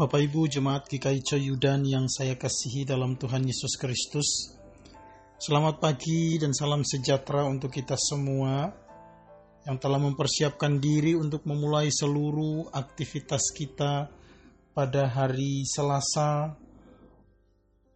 [0.00, 4.56] Bapak Ibu Jemaat GKI Coyudan yang saya kasihi dalam Tuhan Yesus Kristus.
[5.36, 8.72] Selamat pagi dan salam sejahtera untuk kita semua
[9.68, 14.08] yang telah mempersiapkan diri untuk memulai seluruh aktivitas kita
[14.72, 16.56] pada hari Selasa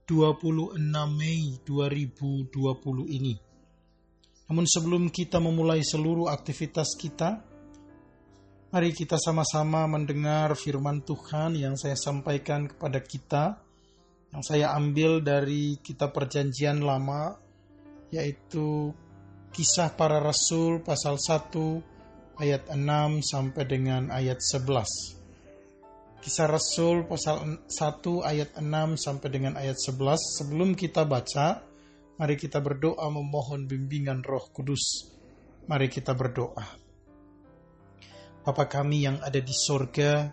[0.05, 0.77] 26
[1.09, 3.33] Mei 2020 ini.
[4.53, 7.54] Namun sebelum kita memulai seluruh aktivitas kita,
[8.75, 13.63] Mari kita sama-sama mendengar firman Tuhan yang saya sampaikan kepada kita,
[14.35, 17.39] yang saya ambil dari kitab Perjanjian Lama,
[18.11, 18.91] yaitu
[19.55, 21.55] Kisah Para Rasul pasal 1
[22.43, 26.19] ayat 6 sampai dengan ayat 11.
[26.19, 27.71] Kisah Rasul pasal 1
[28.27, 30.19] ayat 6 sampai dengan ayat 11.
[30.43, 31.63] Sebelum kita baca,
[32.19, 35.15] mari kita berdoa memohon bimbingan Roh Kudus.
[35.71, 36.84] Mari kita berdoa.
[38.45, 40.29] Bapa kami yang ada di sorga,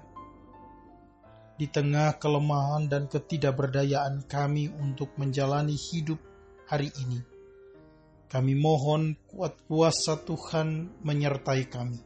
[1.55, 6.19] di tengah kelemahan dan ketidakberdayaan kami untuk menjalani hidup
[6.67, 7.23] hari ini.
[8.27, 12.03] Kami mohon kuat kuasa Tuhan menyertai kami.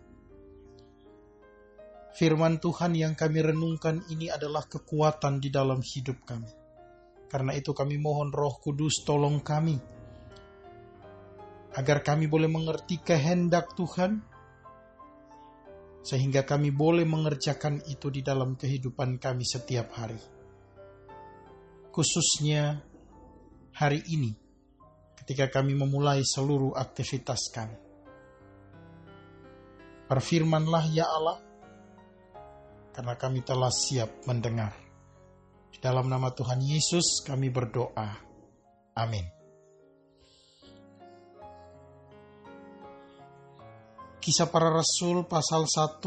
[2.14, 6.54] Firman Tuhan yang kami renungkan ini adalah kekuatan di dalam hidup kami.
[7.26, 9.82] Karena itu kami mohon roh kudus tolong kami.
[11.74, 14.35] Agar kami boleh mengerti kehendak Tuhan,
[16.06, 20.22] sehingga kami boleh mengerjakan itu di dalam kehidupan kami setiap hari.
[21.90, 22.78] Khususnya
[23.74, 24.30] hari ini,
[25.18, 27.78] ketika kami memulai seluruh aktivitas kami.
[30.06, 31.42] Berfirmanlah ya Allah,
[32.94, 34.78] karena kami telah siap mendengar.
[35.74, 38.14] Di dalam nama Tuhan Yesus kami berdoa.
[38.96, 39.35] Amin.
[44.26, 46.02] Kisah Para Rasul pasal 1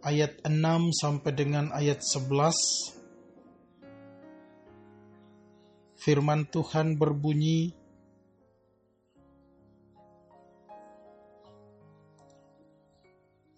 [0.00, 2.32] ayat 6 sampai dengan ayat 11
[6.00, 7.76] Firman Tuhan berbunyi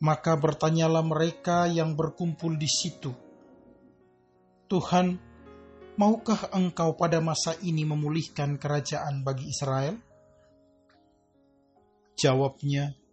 [0.03, 3.15] Maka bertanyalah mereka yang berkumpul di situ
[4.67, 5.15] Tuhan,
[5.95, 9.95] maukah engkau pada masa ini memulihkan kerajaan bagi Israel?
[12.19, 13.04] Jawabnya,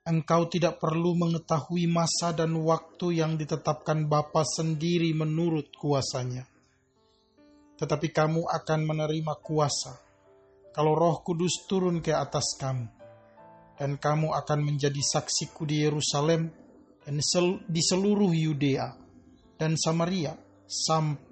[0.00, 6.48] Engkau tidak perlu mengetahui masa dan waktu yang ditetapkan Bapa sendiri menurut kuasanya.
[7.76, 10.00] Tetapi kamu akan menerima kuasa
[10.72, 12.88] kalau roh kudus turun ke atas kamu.
[13.80, 16.52] Dan kamu akan menjadi saksiku di Yerusalem
[17.00, 17.16] dan
[17.64, 18.92] di seluruh Yudea
[19.56, 20.36] dan Samaria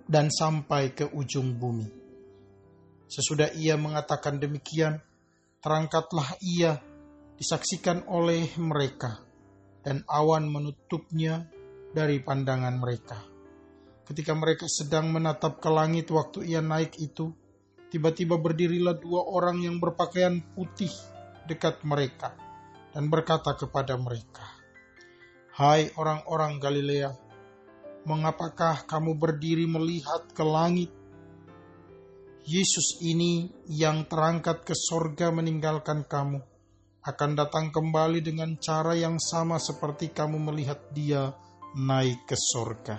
[0.08, 1.88] dan sampai ke ujung bumi.
[3.08, 5.00] Sesudah ia mengatakan demikian,
[5.60, 6.80] terangkatlah ia
[7.38, 9.22] disaksikan oleh mereka,
[9.86, 11.46] dan awan menutupnya
[11.94, 13.18] dari pandangan mereka.
[14.04, 17.30] Ketika mereka sedang menatap ke langit waktu ia naik itu,
[17.88, 20.90] tiba-tiba berdirilah dua orang yang berpakaian putih
[21.46, 22.34] dekat mereka
[22.92, 24.44] dan berkata kepada mereka,
[25.54, 27.12] "Hai orang-orang Galilea,
[28.08, 30.92] mengapakah kamu berdiri melihat ke langit?
[32.48, 36.40] Yesus ini yang terangkat ke sorga meninggalkan kamu,
[37.06, 41.30] akan datang kembali dengan cara yang sama seperti kamu melihat dia
[41.78, 42.98] naik ke sorga.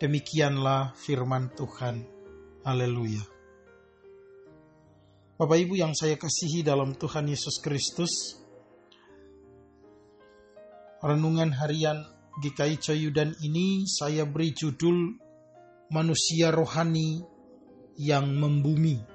[0.00, 2.04] Demikianlah firman Tuhan.
[2.64, 3.22] Haleluya.
[5.34, 8.38] Bapak Ibu yang saya kasihi dalam Tuhan Yesus Kristus,
[11.02, 12.06] renungan harian
[12.40, 15.18] GKI Coyudan ini saya beri judul
[15.92, 17.22] Manusia Rohani
[18.00, 19.13] yang Membumi.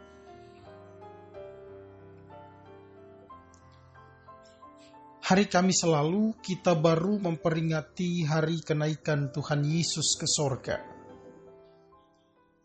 [5.30, 10.82] Hari kami selalu kita baru memperingati hari kenaikan Tuhan Yesus ke sorga.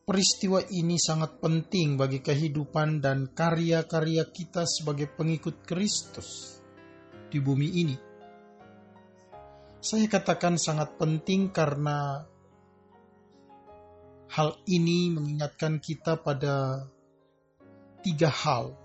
[0.09, 6.57] Peristiwa ini sangat penting bagi kehidupan dan karya-karya kita sebagai pengikut Kristus
[7.29, 7.97] di bumi ini.
[9.85, 12.25] Saya katakan sangat penting karena
[14.33, 16.89] hal ini mengingatkan kita pada
[18.01, 18.84] tiga hal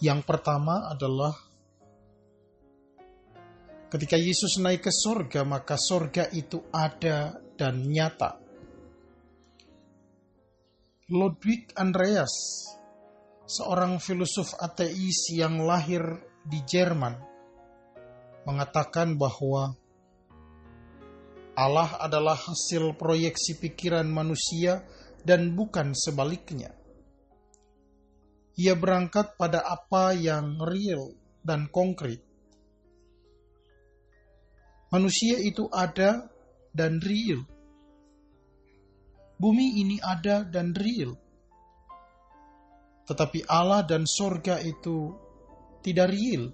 [0.00, 1.36] Yang pertama adalah
[3.92, 8.40] ketika Yesus naik ke sorga, maka sorga itu ada dan nyata.
[11.12, 12.32] Ludwig Andreas,
[13.44, 16.00] seorang filosof ateis yang lahir
[16.48, 17.18] di Jerman,
[18.48, 19.76] mengatakan bahwa
[21.60, 24.80] Allah adalah hasil proyeksi pikiran manusia
[25.28, 26.79] dan bukan sebaliknya.
[28.60, 32.20] Ia berangkat pada apa yang real dan konkret.
[34.92, 36.28] Manusia itu ada
[36.76, 37.40] dan real.
[39.40, 41.16] Bumi ini ada dan real.
[43.08, 45.08] Tetapi Allah dan sorga itu
[45.80, 46.52] tidak real.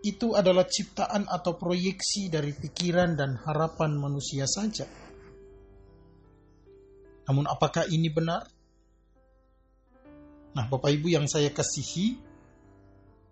[0.00, 4.88] Itu adalah ciptaan atau proyeksi dari pikiran dan harapan manusia saja.
[7.28, 8.59] Namun apakah ini benar?
[10.50, 12.18] Nah, Bapak Ibu yang saya kasihi,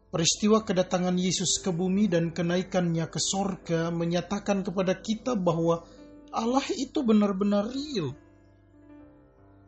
[0.09, 5.83] peristiwa kedatangan Yesus ke bumi dan kenaikannya ke sorga menyatakan kepada kita bahwa
[6.31, 8.15] Allah itu benar-benar real.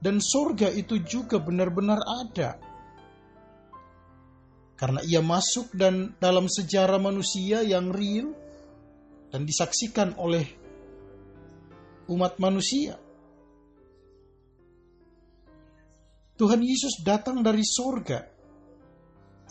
[0.00, 2.56] Dan sorga itu juga benar-benar ada.
[4.78, 8.32] Karena ia masuk dan dalam sejarah manusia yang real
[9.28, 10.48] dan disaksikan oleh
[12.08, 12.96] umat manusia.
[16.40, 18.24] Tuhan Yesus datang dari sorga.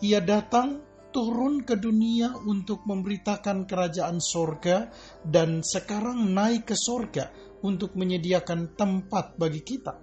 [0.02, 0.82] Ia datang
[1.14, 4.90] turun ke dunia untuk memberitakan kerajaan sorga
[5.22, 7.30] dan sekarang naik ke sorga
[7.62, 9.94] untuk menyediakan tempat bagi kita.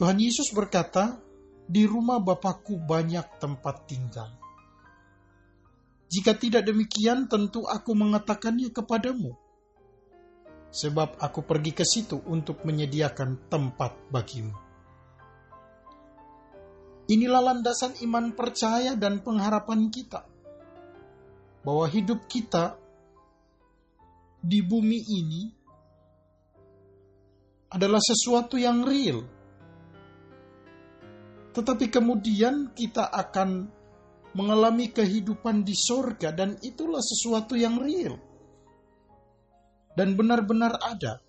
[0.00, 1.20] Tuhan Yesus berkata,
[1.68, 4.32] di rumah Bapakku banyak tempat tinggal.
[6.08, 9.41] Jika tidak demikian, tentu aku mengatakannya kepadamu
[10.72, 14.56] sebab aku pergi ke situ untuk menyediakan tempat bagimu.
[17.12, 20.24] Inilah landasan iman percaya dan pengharapan kita
[21.60, 22.80] bahwa hidup kita
[24.40, 25.42] di bumi ini
[27.68, 29.20] adalah sesuatu yang real.
[31.52, 33.68] Tetapi kemudian kita akan
[34.32, 38.31] mengalami kehidupan di sorga dan itulah sesuatu yang real
[39.92, 41.20] dan benar-benar ada.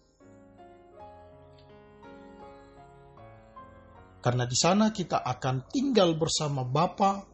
[4.23, 7.27] Karena di sana kita akan tinggal bersama Bapa,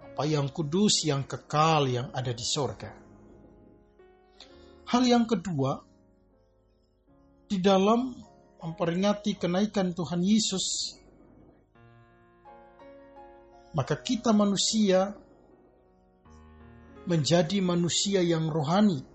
[0.00, 2.88] Bapa yang kudus, yang kekal, yang ada di sorga.
[4.88, 5.84] Hal yang kedua,
[7.44, 8.16] di dalam
[8.56, 10.96] memperingati kenaikan Tuhan Yesus,
[13.76, 15.12] maka kita manusia
[17.04, 19.13] menjadi manusia yang rohani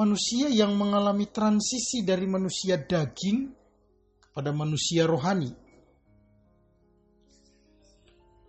[0.00, 3.52] manusia yang mengalami transisi dari manusia daging
[4.16, 5.52] kepada manusia rohani.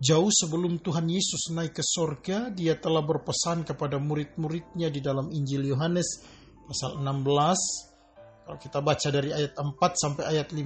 [0.02, 5.68] Jauh sebelum Tuhan Yesus naik ke sorga, dia telah berpesan kepada murid-muridnya di dalam Injil
[5.68, 6.24] Yohanes
[6.66, 8.48] pasal 16.
[8.48, 10.64] Kalau kita baca dari ayat 4 sampai ayat 15,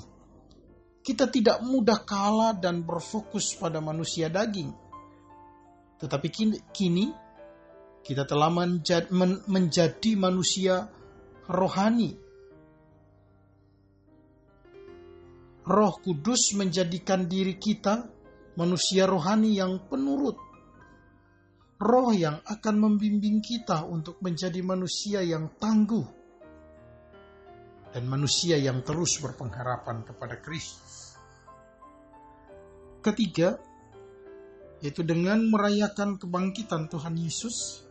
[1.03, 4.71] Kita tidak mudah kalah dan berfokus pada manusia daging.
[5.99, 6.27] Tetapi
[6.71, 7.11] kini,
[7.99, 8.47] kita telah
[9.43, 10.87] menjadi, manusia
[11.51, 12.15] rohani.
[15.63, 18.07] Roh Kudus menjadikan diri kita
[18.59, 20.52] manusia rohani yang penurut
[21.81, 26.05] roh yang akan membimbing kita untuk menjadi manusia yang tangguh
[27.93, 31.13] dan manusia yang terus berpengharapan kepada Kristus.
[33.03, 33.59] Ketiga,
[34.81, 37.85] yaitu dengan merayakan kebangkitan Tuhan Yesus,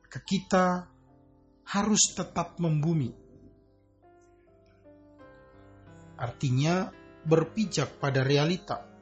[0.00, 0.66] maka kita
[1.68, 3.12] harus tetap membumi.
[6.14, 6.88] Artinya
[7.26, 8.93] berpijak pada realita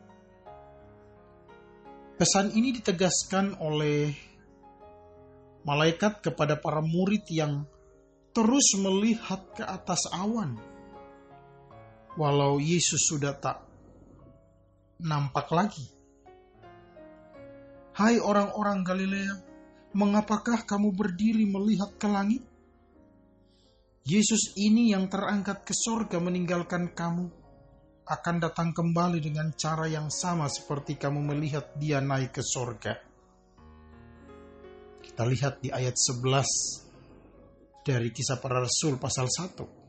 [2.23, 4.15] Pesan ini ditegaskan oleh
[5.67, 7.67] malaikat kepada para murid yang
[8.31, 10.55] terus melihat ke atas awan.
[12.15, 13.67] Walau Yesus sudah tak
[15.03, 15.83] nampak lagi.
[17.99, 19.35] Hai orang-orang Galilea,
[19.91, 22.47] mengapakah kamu berdiri melihat ke langit?
[24.07, 27.42] Yesus ini yang terangkat ke sorga meninggalkan kamu
[28.13, 33.01] akan datang kembali dengan cara yang sama seperti kamu melihat dia naik ke sorga.
[35.01, 39.81] Kita lihat di ayat 11 dari kisah para rasul pasal 1.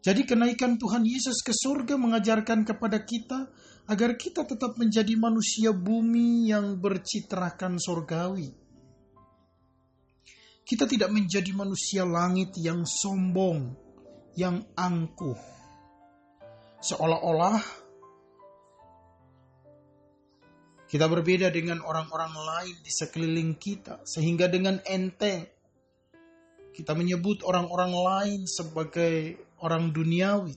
[0.00, 3.52] Jadi kenaikan Tuhan Yesus ke surga mengajarkan kepada kita
[3.90, 8.48] agar kita tetap menjadi manusia bumi yang bercitrakan surgawi.
[10.64, 13.74] Kita tidak menjadi manusia langit yang sombong,
[14.38, 15.59] yang angkuh.
[16.80, 17.60] Seolah-olah
[20.90, 25.46] kita berbeda dengan orang-orang lain di sekeliling kita, sehingga dengan enteng
[26.74, 30.56] kita menyebut orang-orang lain sebagai orang duniawi.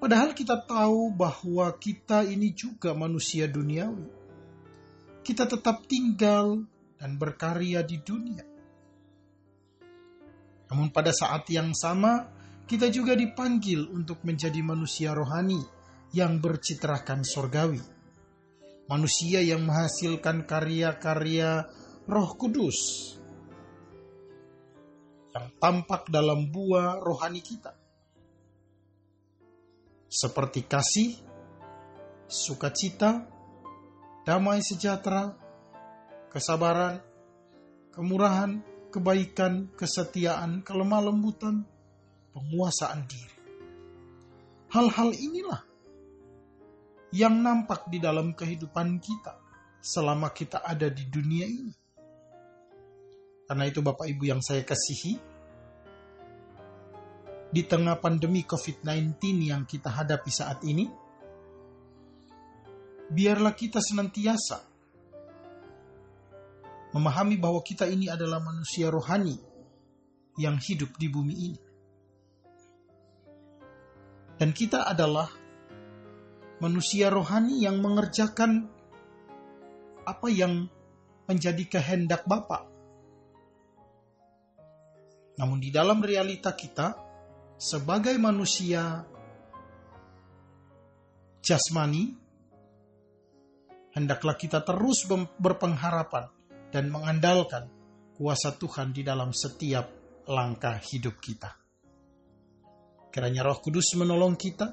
[0.00, 4.08] Padahal kita tahu bahwa kita ini juga manusia duniawi.
[5.22, 6.64] Kita tetap tinggal
[6.98, 8.44] dan berkarya di dunia.
[10.72, 12.39] Namun pada saat yang sama,
[12.70, 15.58] kita juga dipanggil untuk menjadi manusia rohani
[16.14, 17.82] yang bercitrakan sorgawi.
[18.86, 21.66] Manusia yang menghasilkan karya-karya
[22.06, 22.78] roh kudus
[25.34, 27.74] yang tampak dalam buah rohani kita.
[30.06, 31.10] Seperti kasih,
[32.30, 33.26] sukacita,
[34.22, 35.34] damai sejahtera,
[36.30, 37.02] kesabaran,
[37.94, 38.62] kemurahan,
[38.94, 41.66] kebaikan, kesetiaan, kelemah lembutan,
[42.34, 43.38] penguasaan diri.
[44.70, 45.62] Hal-hal inilah
[47.10, 49.34] yang nampak di dalam kehidupan kita
[49.82, 51.74] selama kita ada di dunia ini.
[53.50, 55.18] Karena itu Bapak Ibu yang saya kasihi,
[57.50, 59.18] di tengah pandemi COVID-19
[59.50, 60.86] yang kita hadapi saat ini,
[63.10, 64.70] biarlah kita senantiasa
[66.94, 69.34] memahami bahwa kita ini adalah manusia rohani
[70.38, 71.69] yang hidup di bumi ini.
[74.40, 75.28] Dan kita adalah
[76.64, 78.72] manusia rohani yang mengerjakan
[80.08, 80.64] apa yang
[81.28, 82.70] menjadi kehendak Bapak
[85.40, 86.92] namun di dalam realita kita,
[87.56, 89.08] sebagai manusia
[91.40, 92.12] jasmani,
[93.96, 95.08] hendaklah kita terus
[95.40, 96.28] berpengharapan
[96.68, 97.72] dan mengandalkan
[98.20, 99.88] kuasa Tuhan di dalam setiap
[100.28, 101.59] langkah hidup kita.
[103.10, 104.70] Kiranya Roh Kudus menolong kita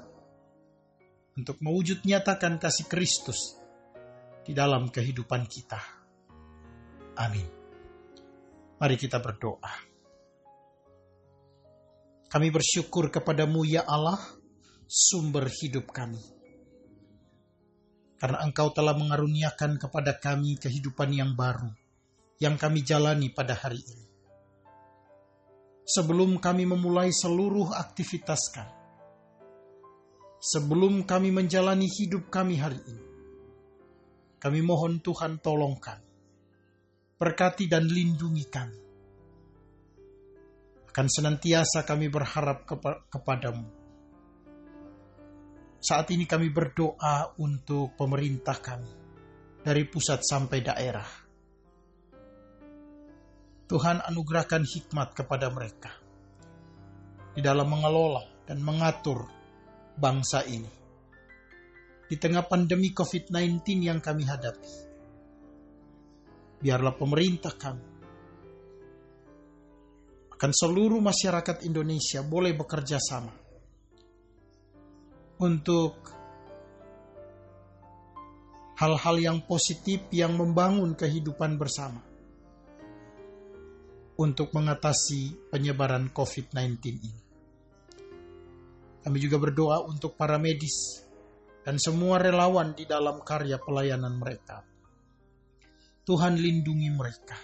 [1.34, 3.58] untuk mewujud nyatakan kasih Kristus
[4.46, 5.78] di dalam kehidupan kita.
[7.18, 7.46] Amin.
[8.78, 9.74] Mari kita berdoa.
[12.28, 14.22] Kami bersyukur kepadamu ya Allah,
[14.86, 16.22] sumber hidup kami.
[18.18, 21.70] Karena engkau telah mengaruniakan kepada kami kehidupan yang baru,
[22.38, 24.07] yang kami jalani pada hari ini.
[25.88, 28.76] Sebelum kami memulai seluruh aktivitas kami,
[30.36, 33.06] sebelum kami menjalani hidup kami hari ini,
[34.36, 36.04] kami mohon Tuhan tolongkan,
[37.16, 38.80] berkati dan lindungi kami
[40.98, 43.70] akan senantiasa kami berharap kepa kepadamu.
[45.78, 48.90] Saat ini kami berdoa untuk pemerintah kami,
[49.62, 51.27] dari pusat sampai daerah.
[53.68, 55.92] Tuhan anugerahkan hikmat kepada mereka
[57.36, 59.28] di dalam mengelola dan mengatur
[59.92, 60.72] bangsa ini.
[62.08, 64.72] Di tengah pandemi COVID-19 yang kami hadapi,
[66.64, 67.86] biarlah pemerintah kami
[70.32, 73.36] akan seluruh masyarakat Indonesia boleh bekerja sama
[75.44, 76.08] untuk
[78.80, 82.07] hal-hal yang positif yang membangun kehidupan bersama
[84.18, 86.58] untuk mengatasi penyebaran COVID-19
[86.90, 87.22] ini.
[88.98, 91.06] Kami juga berdoa untuk para medis
[91.62, 94.66] dan semua relawan di dalam karya pelayanan mereka.
[96.02, 97.38] Tuhan lindungi mereka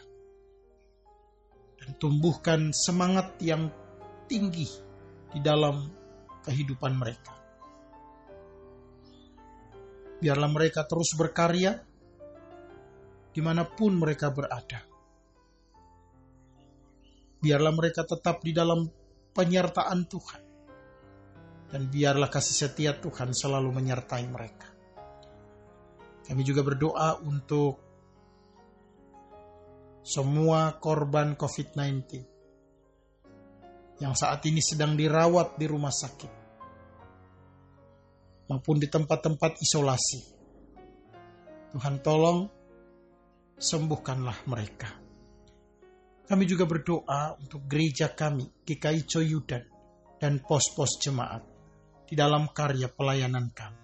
[1.79, 3.71] dan tumbuhkan semangat yang
[4.27, 4.67] tinggi
[5.31, 5.85] di dalam
[6.43, 7.35] kehidupan mereka.
[10.19, 11.77] Biarlah mereka terus berkarya
[13.31, 14.94] di mana pun mereka berada.
[17.45, 18.89] Biarlah mereka tetap di dalam
[19.37, 20.43] penyertaan Tuhan.
[21.69, 24.73] Dan biarlah kasih setia Tuhan selalu menyertai mereka.
[26.25, 27.85] Kami juga berdoa untuk
[30.01, 32.25] semua korban COVID-19
[34.01, 36.33] yang saat ini sedang dirawat di rumah sakit
[38.49, 40.21] maupun di tempat-tempat isolasi.
[41.75, 42.49] Tuhan tolong
[43.57, 45.04] sembuhkanlah mereka.
[46.25, 49.65] Kami juga berdoa untuk gereja kami, GKI Coyudan,
[50.17, 51.45] dan pos-pos jemaat
[52.09, 53.83] di dalam karya pelayanan kami.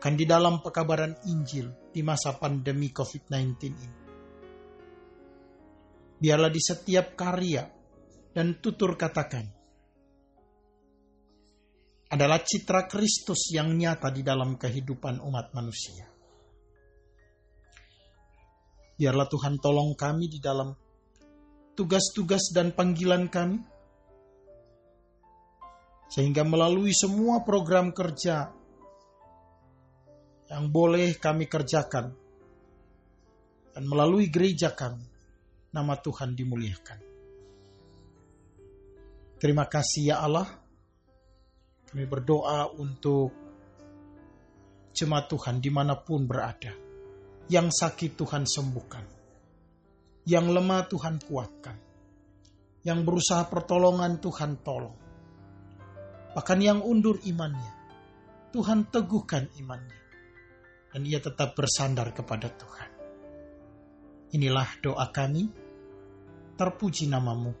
[0.00, 4.02] Kan di dalam pekabaran Injil di masa pandemi COVID-19 ini
[6.22, 7.66] biarlah di setiap karya
[8.30, 9.42] dan tutur katakan,
[12.14, 16.06] adalah citra Kristus yang nyata di dalam kehidupan umat manusia.
[18.94, 20.70] Biarlah Tuhan tolong kami di dalam
[21.72, 23.60] tugas-tugas dan panggilan kami,
[26.12, 28.52] sehingga melalui semua program kerja
[30.52, 32.12] yang boleh kami kerjakan,
[33.72, 35.08] dan melalui gereja kami,
[35.72, 37.00] nama Tuhan dimuliakan.
[39.40, 40.46] Terima kasih ya Allah.
[41.88, 43.32] Kami berdoa untuk
[44.94, 46.70] jemaat Tuhan di mana pun berada.
[47.50, 49.21] Yang sakit Tuhan sembuhkan.
[50.22, 51.76] Yang lemah Tuhan kuatkan.
[52.82, 54.98] Yang berusaha pertolongan Tuhan tolong.
[56.32, 57.72] Bahkan yang undur imannya,
[58.54, 60.00] Tuhan teguhkan imannya.
[60.92, 62.90] Dan ia tetap bersandar kepada Tuhan.
[64.36, 65.48] Inilah doa kami.
[66.52, 67.52] Terpuji namamu.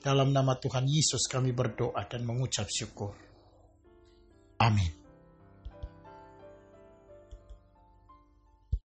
[0.00, 3.12] Dalam nama Tuhan Yesus kami berdoa dan mengucap syukur.
[4.60, 5.03] Amin.